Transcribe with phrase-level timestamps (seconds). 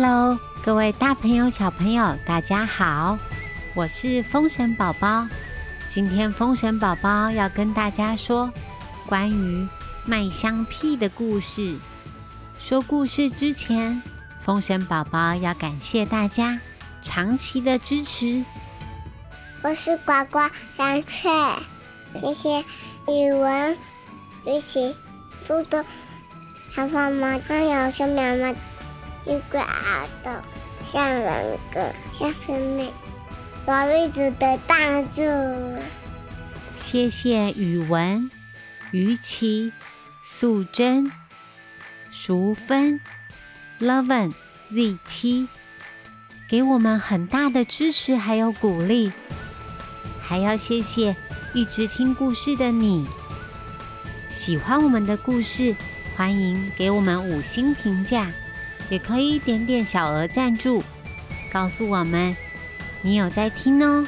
[0.00, 3.18] Hello，各位大朋友、小朋友，大家好，
[3.74, 5.26] 我是风神宝宝。
[5.90, 8.48] 今天风神宝宝要跟大家说
[9.08, 9.66] 关于
[10.04, 11.76] 麦香屁的故事。
[12.60, 14.00] 说故事之前，
[14.40, 16.60] 风神宝宝要感谢大家
[17.02, 18.44] 长期的支持。
[19.62, 20.38] 我是呱呱
[20.76, 21.28] 蓝雀，
[22.20, 22.64] 谢谢
[23.08, 23.76] 语文、
[24.44, 24.96] 学习、
[25.42, 25.84] 速度、
[26.70, 28.54] 还有妈还有小苗苗。
[29.28, 30.32] 一个耳朵
[30.90, 32.90] 像人格，像妹妹，
[33.66, 35.20] 宝贝子的大树。
[36.80, 38.30] 谢谢语文、
[38.90, 39.70] 于琪、
[40.24, 41.12] 素贞、
[42.08, 42.98] 淑芬、
[43.78, 44.32] Loven、
[44.72, 45.46] ZT，
[46.48, 49.12] 给我们很大的支持还有鼓励。
[50.22, 51.14] 还要谢谢
[51.52, 53.06] 一直听故事的你。
[54.32, 55.76] 喜欢我们的故事，
[56.16, 58.32] 欢迎给我们五星评价。
[58.90, 60.82] 也可以点点小额赞助，
[61.52, 62.36] 告诉我们
[63.02, 64.06] 你有在听哦。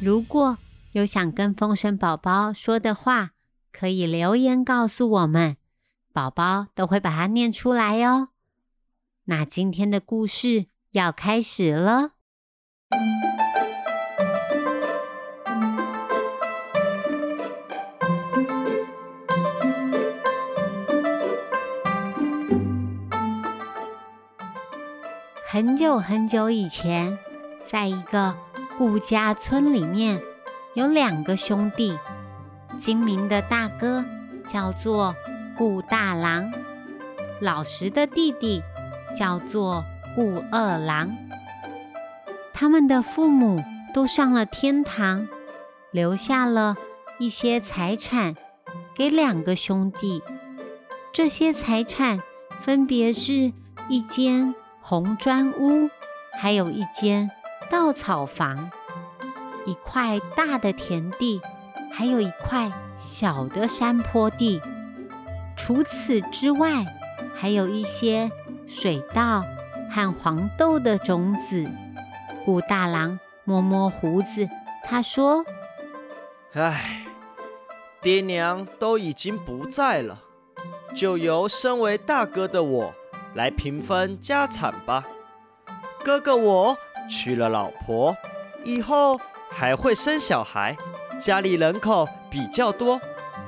[0.00, 0.56] 如果
[0.92, 3.32] 有想跟风声宝宝说的话，
[3.72, 5.56] 可以留言告诉我们，
[6.12, 8.28] 宝宝都会把它念出来哦。
[9.24, 12.12] 那今天的故事要开始了。
[25.52, 27.18] 很久很久以前，
[27.64, 28.36] 在一个
[28.78, 30.22] 顾家村里面，
[30.74, 31.98] 有两个兄弟。
[32.78, 34.04] 精明的大哥
[34.48, 35.16] 叫做
[35.58, 36.52] 顾大郎，
[37.40, 38.62] 老实的弟弟
[39.18, 39.84] 叫做
[40.14, 41.16] 顾二郎。
[42.52, 43.60] 他们的父母
[43.92, 45.26] 都上了天堂，
[45.90, 46.76] 留下了
[47.18, 48.36] 一些财产
[48.94, 50.22] 给两个兄弟。
[51.12, 52.20] 这些财产
[52.60, 53.52] 分别是
[53.88, 54.54] 一间。
[54.80, 55.90] 红砖屋，
[56.40, 57.30] 还有一间
[57.70, 58.70] 稻草房，
[59.64, 61.40] 一块大的田地，
[61.92, 64.60] 还有一块小的山坡地。
[65.56, 66.84] 除此之外，
[67.34, 68.30] 还有一些
[68.66, 69.44] 水稻
[69.90, 71.70] 和黄豆的种子。
[72.44, 74.48] 顾大郎摸摸胡子，
[74.82, 75.44] 他说
[76.54, 77.04] ：“唉，
[78.00, 80.22] 爹娘都已经不在了，
[80.96, 82.94] 就由身为大哥的我。”
[83.34, 85.04] 来平分家产吧，
[86.04, 86.76] 哥哥我
[87.08, 88.16] 娶了老婆，
[88.64, 89.20] 以后
[89.50, 90.76] 还会生小孩，
[91.18, 93.00] 家里人口比较多，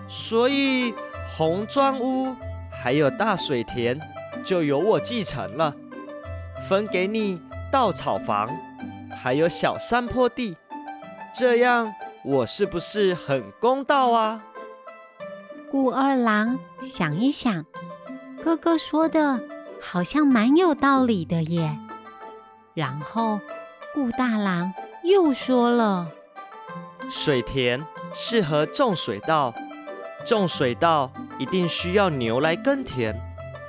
[0.09, 0.95] 所以
[1.37, 2.35] 红砖屋
[2.71, 4.01] 还有大水田
[4.45, 5.75] 就由我继承了，
[6.69, 7.41] 分给你
[7.71, 8.51] 稻草房，
[9.23, 10.57] 还有小山坡地，
[11.35, 11.93] 这样
[12.25, 14.43] 我是不是很公道啊？
[15.71, 17.65] 顾二郎想一想，
[18.45, 19.52] 哥哥说的。
[19.83, 21.77] 好像蛮有道理的耶。
[22.73, 23.41] 然后
[23.93, 24.73] 顾大郎
[25.03, 26.09] 又说了
[27.11, 27.85] ：“水田
[28.15, 29.53] 适合种水稻，
[30.25, 33.15] 种水稻一定需要牛来耕田，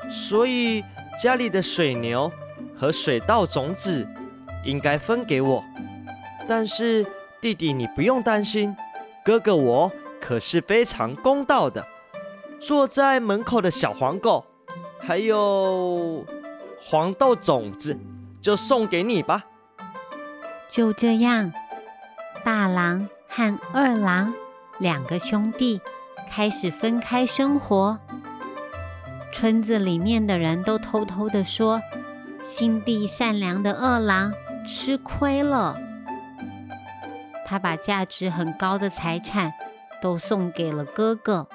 [0.09, 0.81] 所以
[1.22, 2.31] 家里的水牛
[2.79, 4.07] 和水稻种子
[4.63, 5.62] 应该分给我。
[6.47, 7.06] 但是
[7.41, 8.73] 弟弟，你不用担心，
[9.25, 9.91] 哥哥我
[10.22, 11.85] 可是非常公道的。
[12.62, 14.46] 坐在门口的小黄狗。”
[15.06, 16.25] 还有
[16.80, 18.00] 黄豆种子，
[18.41, 19.44] 就送给你吧。
[20.69, 21.52] 就这样，
[22.44, 24.34] 大郎和二郎
[24.80, 25.81] 两个兄弟
[26.30, 28.00] 开始分开生活。
[29.34, 31.81] 村子里面的人都偷偷的说，
[32.41, 34.34] 心地善良的二郎
[34.66, 35.78] 吃亏了。
[37.46, 39.52] 他把价值很高的财产
[40.02, 41.47] 都送给了哥哥，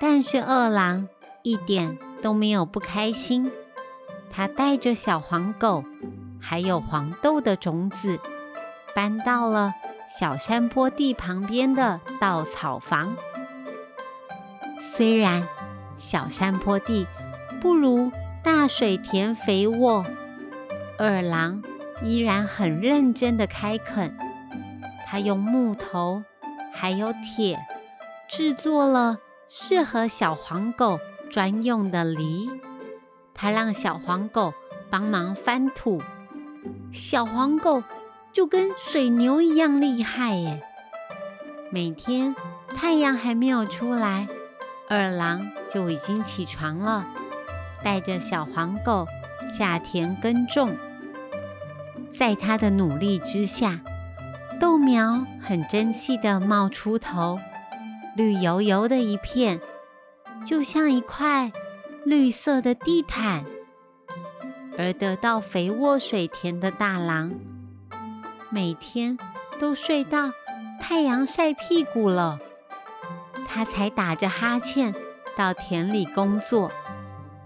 [0.00, 1.08] 但是二郎
[1.42, 1.96] 一点。
[2.22, 3.50] 都没有不开心。
[4.30, 5.84] 他带着小黄狗，
[6.40, 8.18] 还有黄豆的种子，
[8.94, 9.74] 搬到了
[10.08, 13.16] 小山坡地旁边的稻草房。
[14.78, 15.46] 虽然
[15.96, 17.06] 小山坡地
[17.60, 18.10] 不如
[18.42, 20.04] 大水田肥沃，
[20.98, 21.62] 二郎
[22.02, 24.16] 依然很认真的开垦。
[25.06, 26.22] 他用木头
[26.72, 27.58] 还有铁
[28.28, 29.18] 制作了
[29.48, 30.98] 适合小黄狗。
[31.30, 32.50] 专用的犁，
[33.32, 34.52] 他让小黄狗
[34.90, 36.02] 帮忙翻土，
[36.92, 37.84] 小黄狗
[38.32, 40.60] 就跟水牛一样厉害耶。
[41.70, 42.34] 每天
[42.74, 44.26] 太阳还没有出来，
[44.88, 47.06] 二郎就已经起床了，
[47.84, 49.06] 带着小黄狗
[49.48, 50.76] 下田耕种。
[52.12, 53.80] 在他的努力之下，
[54.58, 57.38] 豆苗很争气的冒出头，
[58.16, 59.60] 绿油油的一片。
[60.44, 61.52] 就像一块
[62.04, 63.44] 绿色的地毯，
[64.78, 67.34] 而得到肥沃水田的大狼，
[68.50, 69.18] 每天
[69.58, 70.32] 都睡到
[70.80, 72.38] 太阳晒屁股了，
[73.46, 74.94] 他才打着哈欠
[75.36, 76.72] 到田里工作，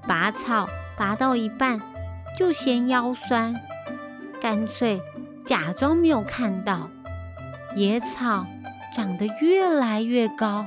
[0.07, 1.81] 拔草拔到一半
[2.39, 3.61] 就嫌腰酸，
[4.41, 5.03] 干脆
[5.45, 6.89] 假装没有看到。
[7.75, 8.47] 野草
[8.95, 10.67] 长得越来越高，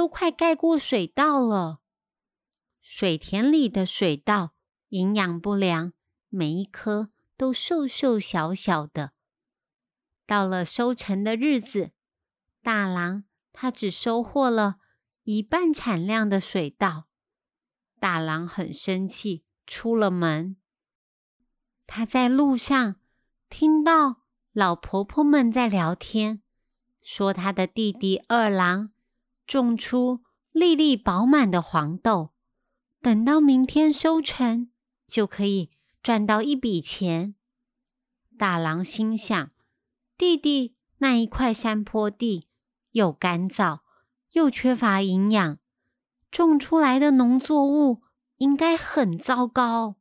[0.00, 1.82] 都快盖过水稻了。
[2.80, 4.52] 水田里的水稻
[4.88, 5.92] 营养不良，
[6.30, 9.12] 每一颗都瘦瘦小小的。
[10.26, 11.90] 到了收成的日子，
[12.62, 14.76] 大狼他只收获了
[15.24, 17.04] 一半产量的水稻。
[17.98, 20.56] 大狼很生气，出了门。
[21.86, 22.96] 他在路上
[23.50, 24.22] 听到。
[24.52, 26.40] 老婆婆们在聊天，
[27.02, 28.92] 说他的弟弟二郎
[29.50, 30.20] 种出
[30.52, 32.30] 粒粒饱满的黄豆，
[33.02, 34.70] 等到明天收成
[35.08, 35.72] 就可以
[36.04, 37.34] 赚到一笔钱。
[38.38, 39.50] 大郎心想，
[40.16, 42.46] 弟弟那一块山坡地
[42.92, 43.80] 又干燥
[44.34, 45.58] 又缺乏营养，
[46.30, 48.04] 种出来的农作物
[48.36, 49.96] 应该很糟糕，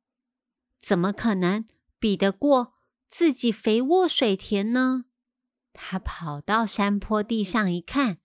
[0.80, 1.66] 怎么可能
[1.98, 2.76] 比得过？
[3.10, 5.06] 自己肥沃水田呢？
[5.74, 8.20] 他跑到山坡地上一看，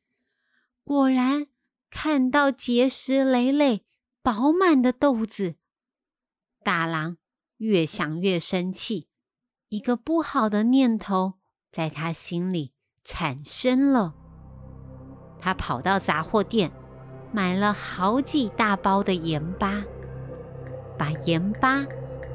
[0.85, 1.47] 果然
[1.91, 3.85] 看到结实累累、
[4.23, 5.55] 饱满的豆子。
[6.63, 7.17] 大狼
[7.57, 9.09] 越想越生气，
[9.71, 11.35] 一个不好的念头
[11.73, 12.73] 在他心里
[13.03, 14.15] 产生了。
[15.41, 16.71] 他跑到杂货店，
[17.33, 19.85] 买了好几大包的盐巴，
[20.99, 21.87] 把盐巴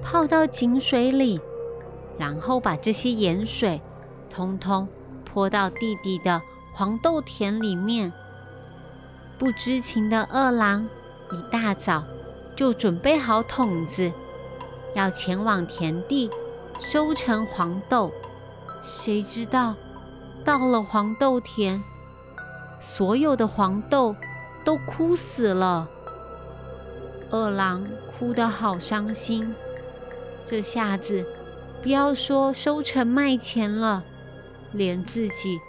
[0.01, 1.39] 泡到井水里。
[2.17, 3.81] 然后把这些盐水
[4.29, 4.85] 通通
[5.23, 6.41] 泼到弟弟的
[6.73, 8.11] 黄豆田里面。
[9.39, 10.85] 不知情的二郎
[11.31, 12.03] 一大早
[12.57, 14.11] 就准备好桶子，
[14.93, 16.29] 要前往田地
[16.77, 18.11] 收成黄豆。
[18.83, 19.75] 谁知道
[20.43, 21.81] 到了黄豆田，
[22.81, 24.13] 所有的黄豆
[24.65, 25.87] 都枯死了。
[27.31, 27.87] 二郎
[28.19, 29.55] 哭得好伤心，
[30.45, 31.25] 这下子。
[31.81, 34.03] 不要说收成卖钱了，
[34.73, 35.61] 连自己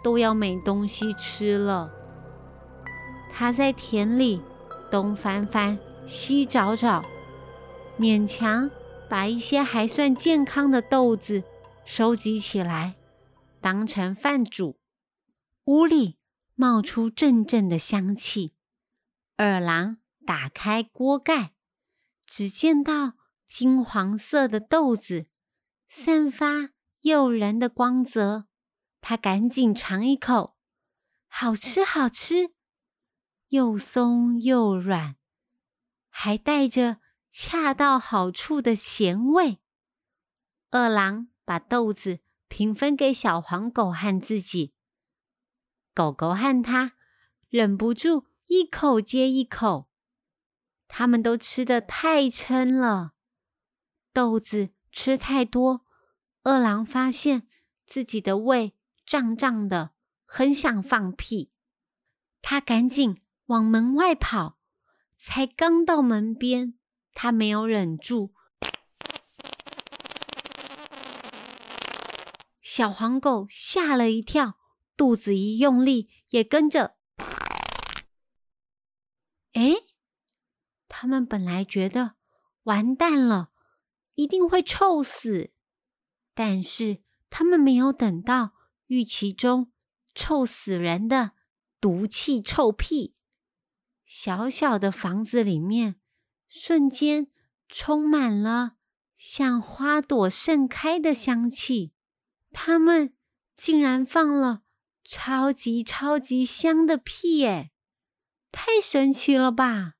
[0.00, 1.90] 都要没东西吃了。
[3.38, 4.40] 他在田里
[4.90, 5.78] 东翻翻、
[6.08, 7.04] 西找找，
[7.98, 8.70] 勉强
[9.10, 11.44] 把一些还算健康的豆子
[11.84, 12.96] 收集起来，
[13.60, 14.78] 当成饭煮。
[15.66, 16.16] 屋里
[16.54, 18.54] 冒出阵阵的香气。
[19.36, 21.52] 二郎打开锅盖，
[22.24, 25.26] 只见到金黄色的豆子。
[25.86, 26.70] 散发
[27.02, 28.46] 诱人的光泽，
[29.02, 30.56] 他赶紧尝一口，
[31.28, 32.54] 好吃好吃，
[33.48, 35.16] 又松又软，
[36.08, 36.98] 还带着
[37.30, 39.60] 恰到好处的咸味。
[40.70, 44.74] 二郎把豆子平分给小黄狗和自己，
[45.94, 46.92] 狗狗和他
[47.48, 49.88] 忍不住一口接一口，
[50.88, 53.12] 他们都吃的太撑了，
[54.12, 54.70] 豆子。
[54.98, 55.84] 吃太多，
[56.42, 57.46] 二郎发现
[57.86, 58.74] 自己的胃
[59.04, 59.90] 胀胀的，
[60.24, 61.52] 很想放屁。
[62.40, 64.58] 他赶紧往门外跑，
[65.16, 66.74] 才刚到门边，
[67.12, 68.34] 他没有忍住。
[72.60, 74.58] 小黄狗吓了一跳，
[74.96, 76.96] 肚子一用力，也跟着。
[79.52, 79.72] 哎，
[80.86, 82.16] 他们本来觉得
[82.64, 83.50] 完蛋了。
[84.14, 85.52] 一定会臭死，
[86.32, 88.52] 但是他们没有等到
[88.86, 89.70] 预期中
[90.14, 91.32] 臭死人的
[91.82, 93.15] 毒气臭屁。
[94.06, 95.96] 小小的房子里面
[96.46, 97.26] 瞬间
[97.68, 98.74] 充满了
[99.16, 101.92] 像花朵盛开的香气，
[102.52, 103.12] 他们
[103.56, 104.60] 竟然放了
[105.04, 107.38] 超级超级香的屁！
[107.38, 107.72] 耶，
[108.52, 109.94] 太神奇了吧！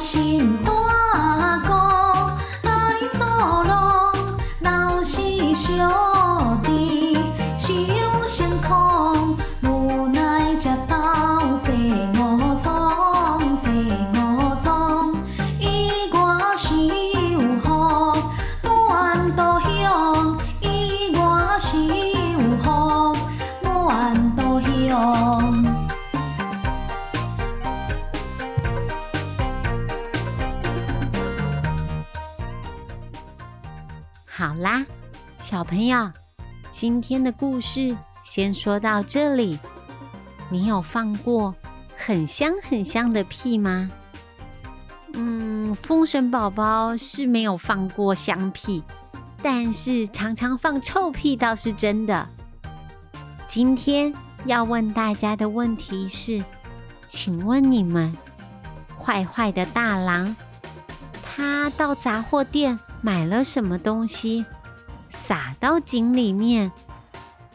[0.00, 1.74] 心大哥
[2.62, 3.26] 来做
[3.64, 4.12] 咯，
[4.60, 6.17] 老是小
[34.38, 34.86] 好啦，
[35.42, 36.12] 小朋友，
[36.70, 39.58] 今天的故事先说到这里。
[40.48, 41.52] 你有放过
[41.96, 43.90] 很香很香的屁吗？
[45.14, 48.84] 嗯，风神宝宝是没有放过香屁，
[49.42, 52.24] 但是常常放臭屁倒是真的。
[53.48, 54.14] 今天
[54.44, 56.44] 要问大家的问题是：
[57.08, 58.16] 请问你们，
[59.00, 60.36] 坏坏的大狼，
[61.24, 64.44] 他到杂货店买了什么东西，
[65.10, 66.70] 撒到井里面，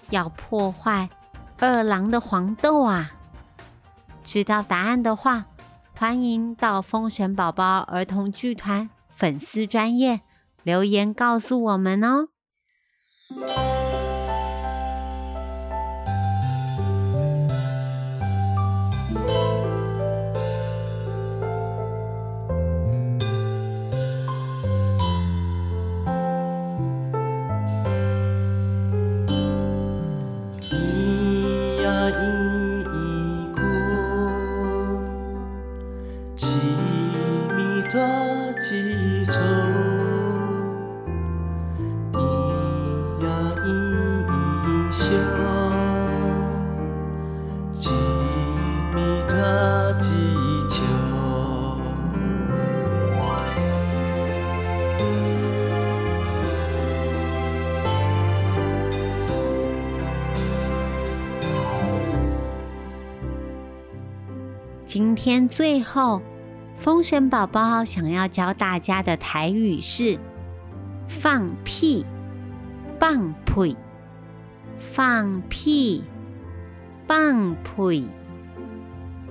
[0.09, 1.09] 要破坏
[1.59, 3.11] 二郎的黄豆啊？
[4.23, 5.45] 知道答案的话。
[5.95, 10.21] 欢迎到风神宝宝儿童剧团粉丝专业
[10.63, 12.27] 留言告诉我们哦。
[64.93, 66.21] 今天最后，
[66.75, 70.19] 风神宝宝想要教大家的台语是
[71.09, 72.05] “放屁”，
[72.99, 73.75] 放屁，
[74.77, 76.03] 放屁，
[77.07, 78.07] 放屁。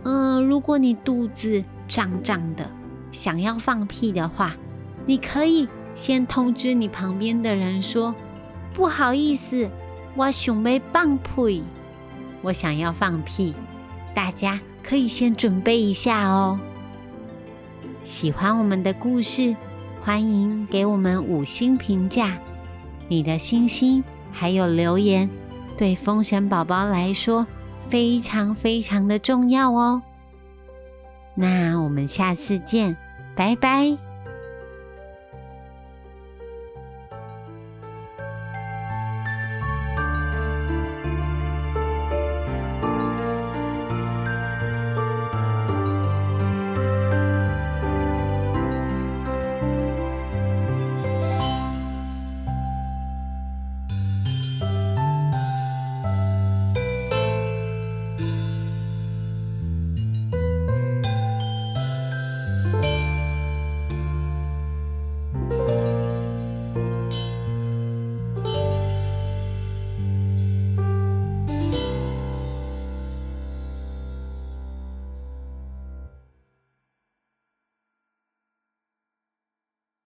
[0.02, 2.68] 嗯，如果你肚子胀胀的，
[3.12, 4.56] 想要放屁的话，
[5.06, 8.12] 你可以先通知你旁边的人说
[8.74, 9.70] ：“不好意思，
[10.16, 11.62] 我想要放屁，
[12.42, 13.54] 我想要放屁。”
[14.12, 14.58] 大家。
[14.82, 16.58] 可以先准备一下哦。
[18.04, 19.54] 喜欢我们的故事，
[20.00, 22.36] 欢迎给我们五星评价。
[23.08, 25.28] 你的星星还有留言，
[25.76, 27.46] 对风神宝宝来说
[27.88, 30.02] 非常非常的重要哦。
[31.34, 32.96] 那我们下次见，
[33.34, 34.11] 拜拜。